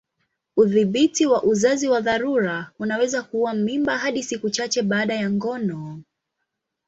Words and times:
Udhibiti 0.57 1.25
wa 1.25 1.43
uzazi 1.43 1.87
wa 1.89 2.01
dharura 2.01 2.71
unaweza 2.79 3.23
kuua 3.23 3.53
mimba 3.53 3.97
hadi 3.97 4.23
siku 4.23 4.49
chache 4.49 4.81
baada 4.81 5.15
ya 5.15 5.31
ngono. 5.31 6.01